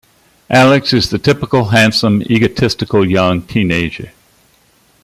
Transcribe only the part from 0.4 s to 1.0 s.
Alex